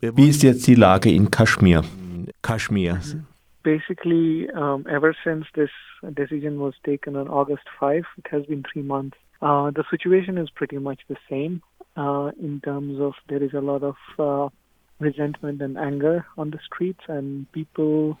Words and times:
Wie 0.00 0.28
ist 0.28 0.42
jetzt 0.42 0.66
die 0.66 0.74
Lage 0.74 1.10
in 1.10 1.30
Kaschmir? 1.30 1.84
Kaschmir. 2.42 3.00
Basically, 3.62 4.48
um, 4.52 4.86
ever 4.86 5.14
since 5.22 5.46
this 5.54 5.70
decision 6.14 6.58
was 6.58 6.74
taken 6.84 7.16
on 7.16 7.28
August 7.28 7.64
5, 7.78 8.04
it 8.16 8.26
has 8.30 8.46
been 8.46 8.62
three 8.62 8.82
months. 8.82 9.18
Uh, 9.42 9.70
the 9.70 9.84
situation 9.90 10.38
is 10.38 10.50
pretty 10.50 10.78
much 10.78 11.00
the 11.08 11.16
same 11.28 11.60
uh, 11.96 12.30
in 12.40 12.60
terms 12.64 12.98
of 12.98 13.12
there 13.28 13.42
is 13.42 13.52
a 13.52 13.60
lot 13.60 13.82
of 13.82 13.96
uh, 14.18 14.48
resentment 15.00 15.60
and 15.60 15.76
anger 15.76 16.24
on 16.38 16.50
the 16.50 16.58
streets, 16.64 17.00
and 17.08 17.50
people. 17.52 18.18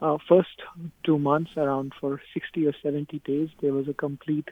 Uh, 0.00 0.18
first 0.28 0.60
two 1.04 1.16
months, 1.16 1.52
around 1.56 1.92
for 2.00 2.20
60 2.34 2.66
or 2.66 2.74
70 2.82 3.20
days, 3.20 3.48
there 3.60 3.72
was 3.72 3.86
a 3.86 3.94
complete 3.94 4.48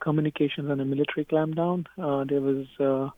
communications 0.00 0.68
and 0.68 0.80
a 0.80 0.84
military 0.84 1.24
clampdown. 1.24 1.86
Uh, 1.96 2.24
there 2.24 2.40
was 2.40 2.66
uh, 2.80 3.08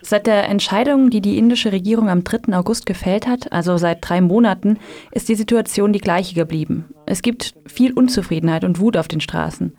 Seit 0.00 0.26
der 0.26 0.48
Entscheidung, 0.48 1.10
die 1.10 1.20
die 1.20 1.38
indische 1.38 1.70
Regierung 1.70 2.08
am 2.08 2.24
3. 2.24 2.52
August 2.56 2.84
gefällt 2.84 3.28
hat, 3.28 3.52
also 3.52 3.76
seit 3.76 3.98
drei 4.00 4.20
Monaten, 4.20 4.78
ist 5.12 5.28
die 5.28 5.36
Situation 5.36 5.92
die 5.92 6.00
gleiche 6.00 6.34
geblieben. 6.34 6.92
Es 7.06 7.22
gibt 7.22 7.54
viel 7.66 7.92
Unzufriedenheit 7.92 8.64
und 8.64 8.80
Wut 8.80 8.96
auf 8.96 9.06
den 9.06 9.20
Straßen. 9.20 9.76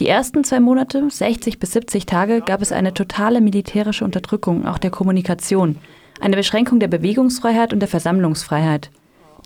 Die 0.00 0.08
ersten 0.08 0.44
zwei 0.44 0.60
Monate, 0.60 1.08
60 1.10 1.58
bis 1.58 1.72
70 1.72 2.06
Tage, 2.06 2.42
gab 2.42 2.62
es 2.62 2.72
eine 2.72 2.94
totale 2.94 3.40
militärische 3.40 4.04
Unterdrückung, 4.04 4.66
auch 4.66 4.78
der 4.78 4.90
Kommunikation, 4.90 5.76
eine 6.20 6.36
Beschränkung 6.36 6.78
der 6.78 6.88
Bewegungsfreiheit 6.88 7.72
und 7.72 7.80
der 7.80 7.88
Versammlungsfreiheit. 7.88 8.90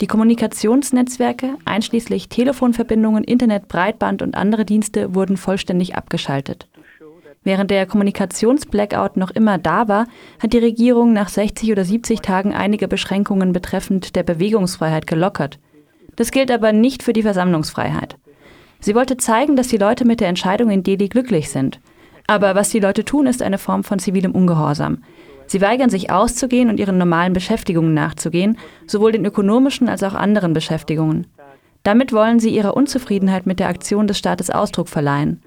Die 0.01 0.07
Kommunikationsnetzwerke, 0.07 1.57
einschließlich 1.65 2.29
Telefonverbindungen, 2.29 3.25
Internet, 3.25 3.69
Breitband 3.69 4.23
und 4.23 4.37
andere 4.37 4.65
Dienste, 4.65 5.15
wurden 5.15 5.37
vollständig 5.37 5.97
abgeschaltet. 5.97 6.69
Während 7.48 7.70
der 7.70 7.87
Kommunikationsblackout 7.87 9.16
noch 9.16 9.30
immer 9.30 9.56
da 9.56 9.89
war, 9.89 10.06
hat 10.39 10.52
die 10.52 10.59
Regierung 10.59 11.15
nach 11.15 11.30
60 11.30 11.73
oder 11.73 11.83
70 11.83 12.20
Tagen 12.20 12.52
einige 12.52 12.89
Beschränkungen 12.89 13.55
betreffend 13.55 14.16
der 14.16 14.23
Bewegungsfreiheit 14.23 15.06
gelockert. 15.06 15.59
Das 16.15 16.30
gilt 16.30 16.51
aber 16.51 16.73
nicht 16.73 17.03
für 17.03 17.14
die 17.14 17.23
Versammlungsfreiheit. 17.23 18.19
Sie 18.81 18.95
wollte 18.95 19.17
zeigen, 19.17 19.56
dass 19.56 19.69
die 19.69 19.78
Leute 19.78 20.05
mit 20.05 20.20
der 20.20 20.28
Entscheidung 20.28 20.69
in 20.69 20.83
Delhi 20.83 21.08
glücklich 21.08 21.48
sind. 21.48 21.81
Aber 22.27 22.55
was 22.55 22.69
die 22.69 22.81
Leute 22.81 23.06
tun, 23.06 23.27
ist 23.27 23.41
eine 23.41 23.56
Form 23.56 23.83
von 23.83 23.98
zivilem 23.98 24.33
Ungehorsam. 24.33 25.03
Sie 25.47 25.62
weigern 25.62 25.89
sich 25.89 26.11
auszugehen 26.11 26.69
und 26.69 26.78
ihren 26.78 26.98
normalen 26.98 27.33
Beschäftigungen 27.33 27.95
nachzugehen, 27.95 28.58
sowohl 28.86 29.12
den 29.12 29.25
ökonomischen 29.25 29.89
als 29.89 30.03
auch 30.03 30.12
anderen 30.12 30.53
Beschäftigungen. 30.53 31.28
Damit 31.83 32.12
wollen 32.12 32.41
sie 32.41 32.51
ihrer 32.51 32.77
Unzufriedenheit 32.77 33.47
mit 33.47 33.58
der 33.58 33.69
Aktion 33.69 34.06
des 34.06 34.19
Staates 34.19 34.51
Ausdruck 34.51 34.89
verleihen. 34.91 35.41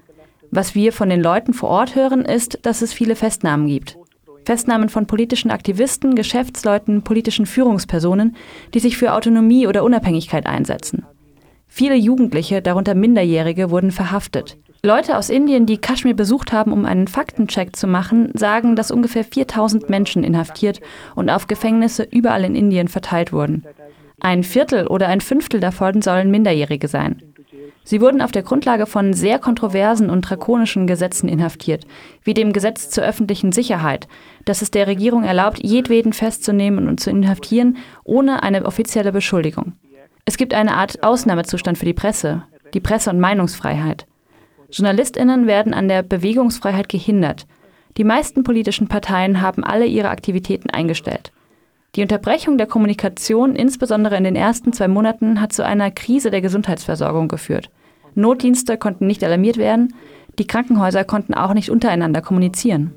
Was 0.54 0.74
wir 0.74 0.92
von 0.92 1.08
den 1.08 1.22
Leuten 1.22 1.54
vor 1.54 1.70
Ort 1.70 1.94
hören, 1.94 2.26
ist, 2.26 2.58
dass 2.66 2.82
es 2.82 2.92
viele 2.92 3.16
Festnahmen 3.16 3.66
gibt. 3.66 3.96
Festnahmen 4.44 4.90
von 4.90 5.06
politischen 5.06 5.50
Aktivisten, 5.50 6.14
Geschäftsleuten, 6.14 7.00
politischen 7.00 7.46
Führungspersonen, 7.46 8.36
die 8.74 8.78
sich 8.78 8.98
für 8.98 9.14
Autonomie 9.14 9.66
oder 9.66 9.82
Unabhängigkeit 9.82 10.44
einsetzen. 10.44 11.06
Viele 11.68 11.94
Jugendliche, 11.94 12.60
darunter 12.60 12.94
Minderjährige, 12.94 13.70
wurden 13.70 13.92
verhaftet. 13.92 14.58
Leute 14.82 15.16
aus 15.16 15.30
Indien, 15.30 15.64
die 15.64 15.78
Kaschmir 15.78 16.14
besucht 16.14 16.52
haben, 16.52 16.72
um 16.72 16.84
einen 16.84 17.08
Faktencheck 17.08 17.74
zu 17.74 17.86
machen, 17.86 18.30
sagen, 18.34 18.76
dass 18.76 18.90
ungefähr 18.90 19.24
4000 19.24 19.88
Menschen 19.88 20.22
inhaftiert 20.22 20.80
und 21.14 21.30
auf 21.30 21.46
Gefängnisse 21.46 22.02
überall 22.02 22.44
in 22.44 22.54
Indien 22.54 22.88
verteilt 22.88 23.32
wurden. 23.32 23.64
Ein 24.20 24.42
Viertel 24.42 24.86
oder 24.86 25.08
ein 25.08 25.22
Fünftel 25.22 25.60
davon 25.60 26.02
sollen 26.02 26.30
Minderjährige 26.30 26.88
sein. 26.88 27.22
Sie 27.84 28.00
wurden 28.00 28.22
auf 28.22 28.30
der 28.30 28.42
Grundlage 28.42 28.86
von 28.86 29.12
sehr 29.12 29.38
kontroversen 29.38 30.08
und 30.08 30.22
drakonischen 30.22 30.86
Gesetzen 30.86 31.28
inhaftiert, 31.28 31.84
wie 32.22 32.34
dem 32.34 32.52
Gesetz 32.52 32.90
zur 32.90 33.04
öffentlichen 33.04 33.52
Sicherheit, 33.52 34.06
das 34.44 34.62
es 34.62 34.70
der 34.70 34.86
Regierung 34.86 35.24
erlaubt, 35.24 35.62
jedweden 35.62 36.12
festzunehmen 36.12 36.88
und 36.88 37.00
zu 37.00 37.10
inhaftieren, 37.10 37.78
ohne 38.04 38.42
eine 38.42 38.64
offizielle 38.64 39.12
Beschuldigung. 39.12 39.72
Es 40.24 40.36
gibt 40.36 40.54
eine 40.54 40.76
Art 40.76 41.02
Ausnahmezustand 41.02 41.76
für 41.76 41.84
die 41.84 41.92
Presse, 41.92 42.44
die 42.74 42.80
Presse- 42.80 43.10
und 43.10 43.18
Meinungsfreiheit. 43.18 44.06
Journalistinnen 44.70 45.46
werden 45.46 45.74
an 45.74 45.88
der 45.88 46.02
Bewegungsfreiheit 46.02 46.88
gehindert. 46.88 47.46
Die 47.96 48.04
meisten 48.04 48.44
politischen 48.44 48.88
Parteien 48.88 49.42
haben 49.42 49.64
alle 49.64 49.84
ihre 49.84 50.08
Aktivitäten 50.08 50.70
eingestellt. 50.70 51.32
Die 51.94 52.00
Unterbrechung 52.00 52.56
der 52.56 52.66
Kommunikation, 52.66 53.54
insbesondere 53.54 54.16
in 54.16 54.24
den 54.24 54.36
ersten 54.36 54.72
zwei 54.72 54.88
Monaten, 54.88 55.42
hat 55.42 55.52
zu 55.52 55.62
einer 55.62 55.90
Krise 55.90 56.30
der 56.30 56.40
Gesundheitsversorgung 56.40 57.28
geführt. 57.28 57.70
Notdienste 58.14 58.76
konnten 58.76 59.06
nicht 59.06 59.24
alarmiert 59.24 59.56
werden, 59.56 59.94
die 60.38 60.46
Krankenhäuser 60.46 61.04
konnten 61.04 61.34
auch 61.34 61.54
nicht 61.54 61.70
untereinander 61.70 62.22
kommunizieren. 62.22 62.92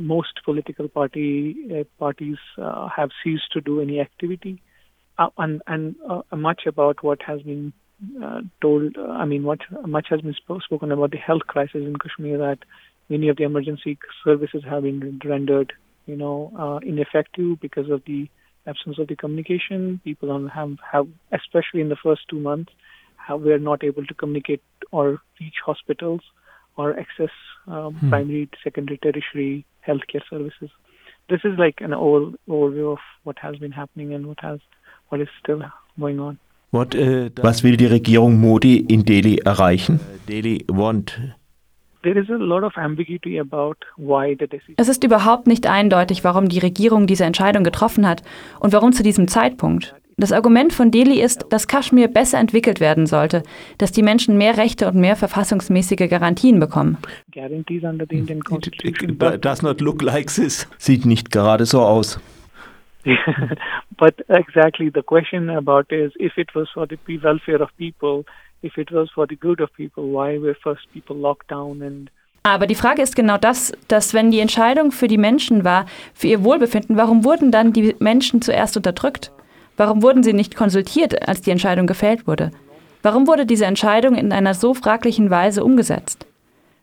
Most 0.00 0.40
political 0.44 0.88
party 0.88 1.54
uh, 1.70 1.84
parties 1.98 2.38
uh, 2.56 2.88
have 2.88 3.10
ceased 3.22 3.52
to 3.52 3.60
do 3.60 3.78
any 3.78 4.00
activity, 4.00 4.56
uh, 5.18 5.28
and, 5.36 5.60
and 5.66 5.94
uh, 6.08 6.22
much 6.34 6.66
about 6.66 7.02
what 7.02 7.20
has 7.26 7.42
been 7.42 7.74
uh, 8.22 8.40
told. 8.62 8.96
Uh, 8.96 9.02
I 9.02 9.26
mean, 9.26 9.44
what 9.44 9.60
much 9.86 10.08
has 10.08 10.22
been 10.22 10.34
spoken 10.34 10.92
about 10.92 11.10
the 11.10 11.18
health 11.18 11.46
crisis 11.46 11.84
in 11.84 11.96
Kashmir. 11.98 12.38
That 12.38 12.60
many 13.10 13.28
of 13.28 13.36
the 13.36 13.44
emergency 13.44 13.98
services 14.24 14.64
have 14.64 14.84
been 14.84 15.20
rendered 15.22 15.74
you 16.06 16.16
know, 16.16 16.80
ineffective 16.82 17.60
because 17.60 17.90
of 17.90 18.02
the 18.06 18.30
absence 18.66 18.98
of 18.98 19.08
the 19.08 19.16
communication. 19.16 20.00
People 20.04 20.28
don't 20.28 20.48
have, 20.48 20.76
have 20.90 21.08
especially 21.32 21.80
in 21.80 21.88
the 21.88 21.96
first 21.96 22.22
two 22.28 22.38
months, 22.38 22.72
have, 23.16 23.40
were 23.40 23.58
not 23.58 23.84
able 23.84 24.04
to 24.06 24.14
communicate 24.14 24.62
or 24.90 25.20
reach 25.40 25.56
hospitals 25.64 26.20
or 26.76 26.98
access 26.98 27.30
um, 27.66 27.94
hmm. 27.94 28.08
primary, 28.08 28.48
secondary, 28.64 28.98
tertiary 28.98 29.64
healthcare 29.86 30.22
services. 30.28 30.70
This 31.28 31.40
is 31.44 31.58
like 31.58 31.80
an 31.80 31.94
over, 31.94 32.32
overview 32.48 32.92
of 32.92 32.98
what 33.24 33.38
has 33.38 33.56
been 33.56 33.72
happening 33.72 34.12
and 34.12 34.26
what 34.26 34.40
has 34.40 34.58
what 35.08 35.20
is 35.20 35.28
still 35.42 35.62
going 35.98 36.18
on. 36.18 36.38
What, 36.70 36.94
uh, 36.94 37.28
Was 37.42 37.62
will 37.62 37.76
die 37.76 37.86
Regierung 37.86 38.38
Modi 38.38 38.76
in 38.88 39.02
Delhi 39.02 39.38
erreichen? 39.44 40.00
Delhi 40.26 40.64
want 40.70 41.14
es 44.76 44.88
ist 44.88 45.04
überhaupt 45.04 45.46
nicht 45.46 45.66
eindeutig, 45.66 46.24
warum 46.24 46.48
die 46.48 46.58
Regierung 46.58 47.06
diese 47.06 47.24
Entscheidung 47.24 47.64
getroffen 47.64 48.08
hat 48.08 48.22
und 48.60 48.72
warum 48.72 48.92
zu 48.92 49.02
diesem 49.02 49.28
Zeitpunkt. 49.28 49.94
Das 50.16 50.32
Argument 50.32 50.72
von 50.72 50.90
Delhi 50.90 51.20
ist, 51.20 51.46
dass 51.50 51.68
Kaschmir 51.68 52.08
besser 52.08 52.38
entwickelt 52.38 52.80
werden 52.80 53.06
sollte, 53.06 53.42
dass 53.78 53.92
die 53.92 54.02
Menschen 54.02 54.36
mehr 54.36 54.56
Rechte 54.58 54.86
und 54.86 54.96
mehr 54.96 55.16
verfassungsmäßige 55.16 56.08
Garantien 56.08 56.60
bekommen. 56.60 56.98
Does 59.40 59.62
not 59.62 59.80
look 59.80 60.02
like 60.02 60.26
this. 60.26 60.68
Sieht 60.78 61.06
nicht 61.06 61.30
gerade 61.30 61.64
so 61.64 61.80
aus. 61.80 62.20
but 63.98 64.14
exactly 64.28 64.90
the 64.94 65.02
question 65.02 65.50
about 65.50 65.86
is 65.90 66.12
if 66.20 66.38
it 66.38 66.54
was 66.54 66.68
for 66.72 66.86
the 66.86 66.96
welfare 67.20 67.60
of 67.60 67.70
people 67.76 68.24
if 68.62 68.76
it 68.78 68.92
was 68.92 69.10
for 69.10 69.26
the 69.28 69.36
good 69.36 69.60
of 69.60 69.72
people, 69.74 70.04
why 70.04 70.40
were 70.40 70.54
first 70.54 70.90
people 70.92 71.16
locked 71.16 71.50
down 71.50 71.82
and 71.82 72.10
aber 72.44 72.66
die 72.66 72.74
Frage 72.74 73.02
ist 73.02 73.14
genau 73.14 73.38
das, 73.38 73.72
dass 73.86 74.14
wenn 74.14 74.32
die 74.32 74.40
Entscheidung 74.40 74.90
für 74.90 75.06
die 75.06 75.16
Menschen 75.16 75.64
war, 75.64 75.86
für 76.12 76.26
ihr 76.26 76.42
Wohlbefinden, 76.42 76.96
warum 76.96 77.24
wurden 77.24 77.52
dann 77.52 77.72
die 77.72 77.94
Menschen 78.00 78.42
zuerst 78.42 78.76
unterdrückt? 78.76 79.30
Warum 79.76 80.02
wurden 80.02 80.24
sie 80.24 80.32
nicht 80.32 80.56
konsultiert, 80.56 81.28
als 81.28 81.40
die 81.42 81.52
Entscheidung 81.52 81.86
gefällt 81.86 82.26
wurde? 82.26 82.50
Warum 83.00 83.28
wurde 83.28 83.46
diese 83.46 83.66
Entscheidung 83.66 84.16
in 84.16 84.32
einer 84.32 84.54
so 84.54 84.74
fraglichen 84.74 85.30
Weise 85.30 85.62
umgesetzt? 85.62 86.26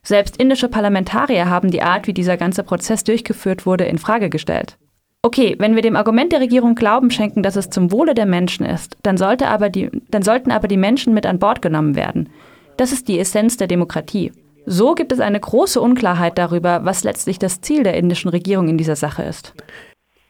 Selbst 0.02 0.38
indische 0.38 0.68
Parlamentarier 0.68 1.50
haben 1.50 1.70
die 1.70 1.82
Art, 1.82 2.06
wie 2.06 2.14
dieser 2.14 2.38
ganze 2.38 2.62
Prozess 2.62 3.04
durchgeführt 3.04 3.66
wurde, 3.66 3.84
in 3.84 3.98
Frage 3.98 4.30
gestellt. 4.30 4.78
Okay, 5.22 5.54
wenn 5.58 5.74
wir 5.74 5.82
dem 5.82 5.96
Argument 5.96 6.32
der 6.32 6.40
Regierung 6.40 6.74
Glauben 6.74 7.10
schenken, 7.10 7.42
dass 7.42 7.56
es 7.56 7.68
zum 7.68 7.92
Wohle 7.92 8.14
der 8.14 8.24
Menschen 8.24 8.64
ist, 8.64 8.96
dann, 9.02 9.18
sollte 9.18 9.48
aber 9.48 9.68
die, 9.68 9.90
dann 10.10 10.22
sollten 10.22 10.50
aber 10.50 10.66
die 10.66 10.78
Menschen 10.78 11.12
mit 11.12 11.26
an 11.26 11.38
Bord 11.38 11.60
genommen 11.60 11.94
werden. 11.94 12.30
Das 12.78 12.90
ist 12.90 13.06
die 13.06 13.18
Essenz 13.18 13.58
der 13.58 13.66
Demokratie. 13.66 14.32
So 14.64 14.94
gibt 14.94 15.12
es 15.12 15.20
eine 15.20 15.38
große 15.38 15.78
Unklarheit 15.78 16.38
darüber, 16.38 16.86
was 16.86 17.04
letztlich 17.04 17.38
das 17.38 17.60
Ziel 17.60 17.82
der 17.82 17.98
indischen 17.98 18.30
Regierung 18.30 18.68
in 18.68 18.78
dieser 18.78 18.96
Sache 18.96 19.22
ist. 19.22 19.54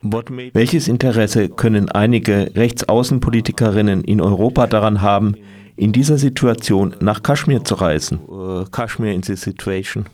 Welches 0.03 0.89
Interesse 0.89 1.51
können 1.51 1.89
einige 1.89 2.51
Rechtsaußenpolitikerinnen 2.57 4.03
in 4.03 4.21
Europa 4.21 4.67
daran 4.67 5.03
haben, 5.03 5.37
in 5.77 5.93
dieser 5.93 6.19
Situation 6.19 6.97
nach 7.01 7.23
Kaschmir 7.23 7.63
zu 7.63 7.77
reisen? 7.77 8.19
Uh, 8.27 8.65
Kashmir 8.65 9.13
in 9.13 9.23
this 9.23 9.43
situation. 9.43 10.07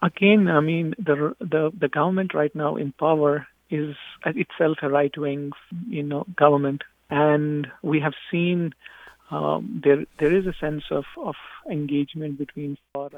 Again, 0.00 0.46
I 0.46 0.60
mean, 0.60 0.94
the, 0.98 1.32
the, 1.40 1.70
the 1.80 1.88
government 1.88 2.34
right 2.34 2.54
now 2.54 2.76
in 2.76 2.92
power 2.92 3.46
is 3.72 3.96
itself 4.24 4.82
a 4.82 4.88
right-wing, 4.88 5.52
you 5.88 6.02
know, 6.02 6.24
government, 6.36 6.84
and 7.08 7.66
we 7.82 8.02
have 8.02 8.14
seen 8.30 8.74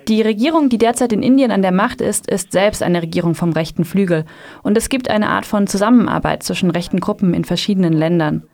Die 0.08 0.22
Regierung, 0.22 0.68
die 0.68 0.78
derzeit 0.78 1.12
in 1.12 1.22
Indien 1.24 1.50
an 1.50 1.62
der 1.62 1.72
Macht 1.72 2.00
ist, 2.00 2.30
ist 2.30 2.52
selbst 2.52 2.84
eine 2.84 3.02
Regierung 3.02 3.34
vom 3.34 3.50
rechten 3.50 3.84
Flügel. 3.84 4.24
Und 4.62 4.76
es 4.76 4.88
gibt 4.88 5.10
eine 5.10 5.28
Art 5.28 5.44
von 5.44 5.66
Zusammenarbeit 5.66 6.44
zwischen 6.44 6.70
rechten 6.70 7.00
Gruppen 7.00 7.34
in 7.34 7.44
verschiedenen 7.44 7.92
Ländern. 7.92 8.44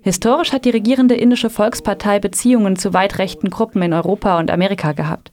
Historisch 0.00 0.54
hat 0.54 0.64
die 0.64 0.70
regierende 0.70 1.14
indische 1.14 1.50
Volkspartei 1.50 2.20
Beziehungen 2.20 2.76
zu 2.76 2.94
weit 2.94 3.18
rechten 3.18 3.50
Gruppen 3.50 3.82
in 3.82 3.92
Europa 3.92 4.38
und 4.38 4.50
Amerika 4.50 4.92
gehabt. 4.92 5.30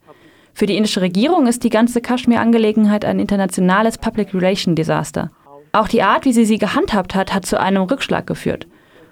Für 0.54 0.66
die 0.66 0.76
indische 0.76 1.00
Regierung 1.00 1.48
ist 1.48 1.64
die 1.64 1.70
ganze 1.70 2.02
Kaschmir-Angelegenheit 2.02 3.06
ein 3.06 3.20
internationales 3.20 3.98
Public 3.98 4.34
Relation 4.34 4.76
Desaster. 4.76 5.32
Auch 5.78 5.88
die 5.88 6.02
Art, 6.02 6.26
wie 6.26 6.34
sie 6.34 6.44
sie 6.44 6.58
gehandhabt 6.58 7.14
hat, 7.14 7.36
hat 7.36 7.46
zu 7.46 7.60
einem 7.60 7.84
Rückschlag 7.84 8.26
geführt. 8.26 8.66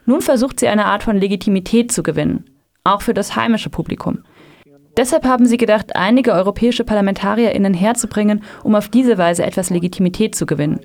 Nun 0.07 0.21
versucht 0.21 0.59
sie 0.59 0.67
eine 0.67 0.85
Art 0.85 1.03
von 1.03 1.15
Legitimität 1.15 1.91
zu 1.91 2.01
gewinnen, 2.01 2.45
auch 2.83 3.03
für 3.03 3.13
das 3.13 3.35
heimische 3.35 3.69
Publikum. 3.69 4.23
Deshalb 4.97 5.25
haben 5.27 5.45
sie 5.45 5.57
gedacht, 5.57 5.95
einige 5.95 6.33
europäische 6.33 6.83
ParlamentarierInnen 6.83 7.75
herzubringen, 7.75 8.41
um 8.63 8.73
auf 8.73 8.89
diese 8.89 9.19
Weise 9.19 9.45
etwas 9.45 9.69
Legitimität 9.69 10.33
zu 10.33 10.47
gewinnen. 10.47 10.79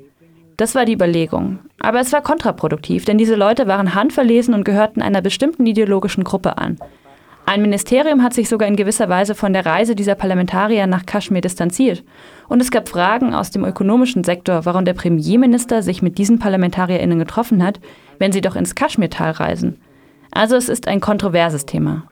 Das 0.59 0.75
war 0.75 0.85
die 0.85 0.93
Überlegung. 0.93 1.61
Aber 1.79 2.01
es 2.01 2.13
war 2.13 2.21
kontraproduktiv, 2.21 3.07
denn 3.07 3.17
diese 3.17 3.35
Leute 3.35 3.67
waren 3.67 3.95
handverlesen 3.95 4.53
und 4.53 4.65
gehörten 4.65 5.01
einer 5.01 5.23
bestimmten 5.23 5.65
ideologischen 5.65 6.25
Gruppe 6.25 6.59
an. 6.59 6.77
Ein 7.51 7.63
Ministerium 7.63 8.23
hat 8.23 8.33
sich 8.33 8.49
sogar 8.49 8.69
in 8.69 8.77
gewisser 8.77 9.09
Weise 9.09 9.35
von 9.35 9.53
der 9.53 9.67
Reise 9.67 9.97
dieser 9.97 10.15
Parlamentarier 10.15 10.87
nach 10.87 11.05
Kaschmir 11.05 11.41
distanziert. 11.41 12.05
Und 12.49 12.63
es 12.63 12.71
gab 12.71 12.89
Fragen 12.89 13.35
aus 13.35 13.51
dem 13.51 13.65
ökonomischen 13.65 14.23
Sektor, 14.23 14.65
warum 14.67 14.85
der 14.85 14.95
Premierminister 14.95 15.83
sich 15.83 16.01
mit 16.01 16.17
diesen 16.17 16.39
ParlamentarierInnen 16.39 17.19
getroffen 17.19 17.65
hat, 17.65 17.81
wenn 18.21 18.31
sie 18.31 18.41
doch 18.41 18.55
ins 18.55 18.77
Kaschmirtal 18.77 19.33
reisen. 19.33 19.81
Also 20.31 20.55
es 20.55 20.69
ist 20.69 20.87
ein 20.87 21.01
kontroverses 21.01 21.67
Thema. 21.67 22.09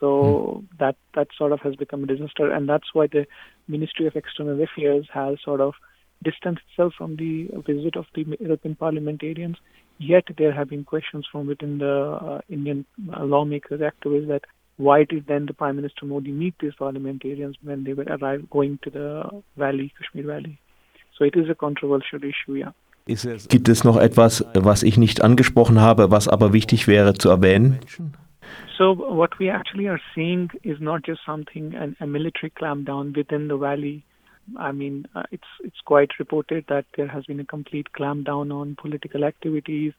So 0.00 0.64
that 0.80 0.96
that 1.12 1.28
sort 1.38 1.52
of 1.52 1.62
has 1.62 1.76
become 1.76 2.02
a 2.02 2.06
disaster, 2.08 2.52
and 2.52 2.68
that's 2.68 2.92
why 2.92 3.06
the 3.06 3.24
Ministry 3.68 4.08
of 4.08 4.16
External 4.16 4.60
Affairs 4.60 5.06
has 5.14 5.40
sort 5.42 5.60
of 5.60 5.76
distanced 6.24 6.64
itself 6.70 6.92
from 6.94 7.16
the 7.16 7.48
visit 7.64 7.96
of 7.96 8.06
the 8.16 8.26
European 8.40 8.74
parliamentarians. 8.74 9.58
Yet 9.98 10.24
there 10.36 10.52
have 10.52 10.68
been 10.68 10.84
questions 10.84 11.24
from 11.30 11.46
within 11.46 11.78
the 11.78 12.18
uh, 12.20 12.40
Indian 12.50 12.84
uh, 13.16 13.24
lawmakers, 13.24 13.80
activists, 13.80 14.26
that 14.28 14.42
why 14.76 15.04
did 15.04 15.26
then 15.26 15.46
the 15.46 15.54
Prime 15.54 15.76
Minister 15.76 16.04
Modi 16.06 16.32
meet 16.32 16.54
these 16.60 16.74
parliamentarians 16.74 17.56
when 17.62 17.84
they 17.84 17.94
were 17.94 18.04
arrived 18.04 18.50
going 18.50 18.78
to 18.82 18.90
the 18.90 19.42
valley, 19.56 19.92
Kashmir 19.98 20.26
Valley? 20.26 20.58
So 21.16 21.24
it 21.24 21.34
is 21.34 21.48
a 21.48 21.54
controversial 21.54 22.20
issue, 22.22 22.56
yeah. 22.56 22.72
Gibt 23.06 23.68
es 23.68 23.84
noch 23.84 23.96
etwas, 23.96 24.44
was 24.54 24.82
ich 24.82 24.98
nicht 24.98 25.22
angesprochen 25.22 25.80
habe, 25.80 26.10
was 26.10 26.26
aber 26.26 26.52
wichtig 26.52 26.88
wäre 26.88 27.14
zu 27.14 27.28
erwähnen? 27.28 27.78
So 28.76 28.94
what 28.94 29.38
we 29.38 29.48
actually 29.48 29.88
are 29.88 30.00
seeing 30.12 30.50
is 30.62 30.80
not 30.80 31.06
just 31.06 31.20
something 31.24 31.74
an, 31.74 31.96
a 32.00 32.06
military 32.06 32.50
clampdown 32.50 33.14
within 33.14 33.48
the 33.48 33.56
valley. 33.56 34.02
I 34.58 34.72
mean, 34.72 35.06
uh, 35.14 35.22
it's 35.30 35.46
it's 35.60 35.80
quite 35.84 36.18
reported 36.18 36.64
that 36.68 36.84
there 36.96 37.08
has 37.08 37.24
been 37.26 37.40
a 37.40 37.44
complete 37.44 37.88
clampdown 37.96 38.52
on 38.52 38.76
political 38.76 39.24
activities. 39.24 39.92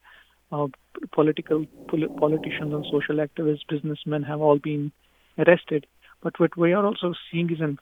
Uh, 0.50 0.68
political 1.10 1.66
pol- 1.88 2.08
politicians 2.16 2.72
and 2.74 2.84
social 2.90 3.20
activists, 3.20 3.66
businessmen 3.68 4.26
have 4.26 4.40
all 4.40 4.58
been 4.58 4.90
arrested. 5.36 5.86
But 6.22 6.40
what 6.40 6.56
we 6.56 6.74
are 6.74 6.86
also 6.86 7.14
seeing 7.30 7.50
is 7.50 7.60
an. 7.60 7.78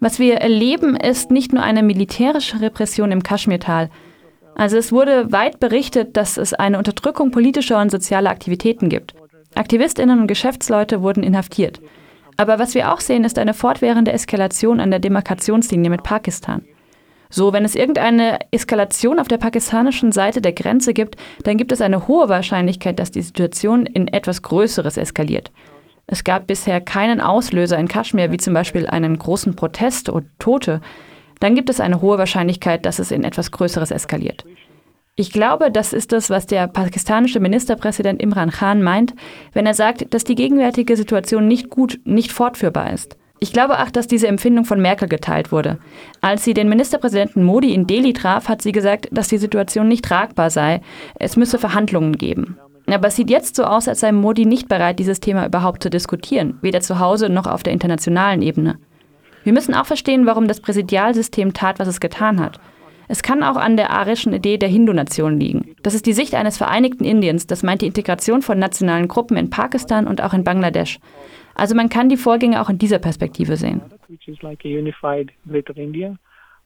Was 0.00 0.18
wir 0.18 0.34
erleben, 0.34 0.96
ist 0.96 1.30
nicht 1.30 1.52
nur 1.54 1.62
eine 1.62 1.82
militärische 1.82 2.60
Repression 2.60 3.12
im 3.12 3.22
Kaschmirtal. 3.22 3.88
Also 4.54 4.76
es 4.76 4.92
wurde 4.92 5.32
weit 5.32 5.58
berichtet, 5.58 6.18
dass 6.18 6.36
es 6.36 6.52
eine 6.52 6.76
Unterdrückung 6.76 7.30
politischer 7.30 7.80
und 7.80 7.90
sozialer 7.90 8.28
Aktivitäten 8.30 8.90
gibt. 8.90 9.14
Aktivistinnen 9.54 10.20
und 10.20 10.26
Geschäftsleute 10.26 11.00
wurden 11.00 11.22
inhaftiert. 11.22 11.80
Aber 12.36 12.58
was 12.58 12.74
wir 12.74 12.92
auch 12.92 13.00
sehen, 13.00 13.24
ist 13.24 13.38
eine 13.38 13.54
fortwährende 13.54 14.12
Eskalation 14.12 14.80
an 14.80 14.90
der 14.90 15.00
Demarkationslinie 15.00 15.88
mit 15.88 16.02
Pakistan. 16.02 16.62
So, 17.30 17.52
wenn 17.52 17.64
es 17.64 17.74
irgendeine 17.74 18.38
Eskalation 18.50 19.18
auf 19.18 19.28
der 19.28 19.38
pakistanischen 19.38 20.12
Seite 20.12 20.40
der 20.40 20.52
Grenze 20.52 20.94
gibt, 20.94 21.16
dann 21.44 21.56
gibt 21.56 21.72
es 21.72 21.80
eine 21.80 22.08
hohe 22.08 22.28
Wahrscheinlichkeit, 22.28 22.98
dass 22.98 23.10
die 23.10 23.22
Situation 23.22 23.86
in 23.86 24.08
etwas 24.08 24.42
Größeres 24.42 24.96
eskaliert. 24.96 25.50
Es 26.06 26.24
gab 26.24 26.46
bisher 26.46 26.80
keinen 26.80 27.20
Auslöser 27.20 27.78
in 27.78 27.88
Kaschmir, 27.88 28.32
wie 28.32 28.38
zum 28.38 28.54
Beispiel 28.54 28.86
einen 28.86 29.18
großen 29.18 29.56
Protest 29.56 30.08
oder 30.08 30.24
Tote 30.38 30.80
dann 31.40 31.54
gibt 31.54 31.70
es 31.70 31.80
eine 31.80 32.00
hohe 32.00 32.18
Wahrscheinlichkeit, 32.18 32.84
dass 32.84 32.98
es 32.98 33.10
in 33.10 33.24
etwas 33.24 33.50
Größeres 33.50 33.90
eskaliert. 33.90 34.44
Ich 35.16 35.32
glaube, 35.32 35.72
das 35.72 35.92
ist 35.92 36.12
das, 36.12 36.30
was 36.30 36.46
der 36.46 36.68
pakistanische 36.68 37.40
Ministerpräsident 37.40 38.22
Imran 38.22 38.50
Khan 38.50 38.82
meint, 38.82 39.14
wenn 39.52 39.66
er 39.66 39.74
sagt, 39.74 40.14
dass 40.14 40.24
die 40.24 40.36
gegenwärtige 40.36 40.96
Situation 40.96 41.48
nicht 41.48 41.70
gut, 41.70 42.00
nicht 42.04 42.30
fortführbar 42.30 42.92
ist. 42.92 43.16
Ich 43.40 43.52
glaube 43.52 43.80
auch, 43.80 43.90
dass 43.90 44.08
diese 44.08 44.26
Empfindung 44.26 44.64
von 44.64 44.80
Merkel 44.80 45.08
geteilt 45.08 45.52
wurde. 45.52 45.78
Als 46.20 46.44
sie 46.44 46.54
den 46.54 46.68
Ministerpräsidenten 46.68 47.44
Modi 47.44 47.72
in 47.72 47.86
Delhi 47.86 48.12
traf, 48.12 48.48
hat 48.48 48.62
sie 48.62 48.72
gesagt, 48.72 49.08
dass 49.12 49.28
die 49.28 49.38
Situation 49.38 49.86
nicht 49.86 50.04
tragbar 50.04 50.50
sei. 50.50 50.80
Es 51.18 51.36
müsse 51.36 51.58
Verhandlungen 51.58 52.18
geben. 52.18 52.58
Aber 52.86 53.08
es 53.08 53.16
sieht 53.16 53.30
jetzt 53.30 53.54
so 53.54 53.64
aus, 53.64 53.86
als 53.86 54.00
sei 54.00 54.12
Modi 54.12 54.46
nicht 54.46 54.68
bereit, 54.68 54.98
dieses 54.98 55.20
Thema 55.20 55.46
überhaupt 55.46 55.82
zu 55.82 55.90
diskutieren, 55.90 56.58
weder 56.62 56.80
zu 56.80 56.98
Hause 56.98 57.28
noch 57.28 57.46
auf 57.46 57.62
der 57.62 57.72
internationalen 57.72 58.42
Ebene. 58.42 58.78
Wir 59.44 59.52
müssen 59.52 59.74
auch 59.74 59.86
verstehen, 59.86 60.26
warum 60.26 60.48
das 60.48 60.60
Präsidialsystem 60.60 61.52
tat, 61.52 61.78
was 61.78 61.88
es 61.88 62.00
getan 62.00 62.40
hat. 62.40 62.58
Es 63.10 63.22
kann 63.22 63.42
auch 63.42 63.56
an 63.56 63.76
der 63.76 63.90
arischen 63.90 64.34
Idee 64.34 64.58
der 64.58 64.68
Hindu-Nation 64.68 65.40
liegen. 65.40 65.74
Das 65.82 65.94
ist 65.94 66.04
die 66.04 66.12
Sicht 66.12 66.34
eines 66.34 66.58
vereinigten 66.58 67.04
Indiens, 67.04 67.46
das 67.46 67.62
meint 67.62 67.80
die 67.80 67.86
Integration 67.86 68.42
von 68.42 68.58
nationalen 68.58 69.08
Gruppen 69.08 69.38
in 69.38 69.48
Pakistan 69.48 70.06
und 70.06 70.22
auch 70.22 70.34
in 70.34 70.44
Bangladesch. 70.44 70.98
Also 71.58 71.74
man 71.74 71.88
kann 71.88 72.08
die 72.08 72.16
Vorgänge 72.16 72.60
auch 72.60 72.70
in 72.70 72.78
dieser 72.78 73.00
Perspektive 73.00 73.56
sehen. 73.56 73.82
There 74.08 74.18
is 74.26 74.42
like 74.42 74.64
a 74.64 74.68
unified 74.68 75.32
Greater 75.46 75.76
India 75.76 76.16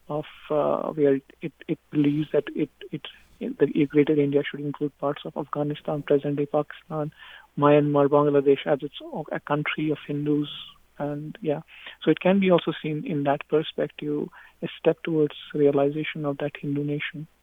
of 0.08 0.26
uh, 0.50 0.94
where 0.94 1.20
it, 1.40 1.52
it 1.66 1.78
believes 1.90 2.30
that 2.32 2.44
it, 2.54 2.70
it 2.90 3.02
the 3.40 3.86
greater 3.86 4.14
India 4.14 4.42
should 4.44 4.60
include 4.60 4.96
parts 4.98 5.22
of 5.24 5.36
Afghanistan, 5.36 6.02
present-day 6.02 6.46
Pakistan, 6.46 7.10
Myanmar, 7.58 8.06
Bangladesh 8.08 8.64
as 8.66 8.78
its 8.82 8.94
a 9.32 9.40
country 9.40 9.90
of 9.90 9.98
Hindus, 10.06 10.48
and 10.98 11.36
yeah. 11.40 11.62
So 12.04 12.10
it 12.10 12.20
can 12.20 12.38
be 12.38 12.50
also 12.50 12.72
seen 12.82 13.04
in 13.04 13.24
that 13.24 13.48
perspective 13.48 14.28
a 14.62 14.68
step 14.78 15.02
towards 15.02 15.34
realization 15.54 16.24
of 16.24 16.38
that 16.38 16.52
hindu 16.60 16.84
nation 16.84 17.26